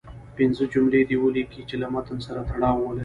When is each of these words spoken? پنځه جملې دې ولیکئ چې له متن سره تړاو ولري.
پنځه 0.37 0.63
جملې 0.73 1.01
دې 1.09 1.17
ولیکئ 1.23 1.61
چې 1.69 1.75
له 1.81 1.87
متن 1.93 2.17
سره 2.27 2.41
تړاو 2.49 2.81
ولري. 2.85 2.99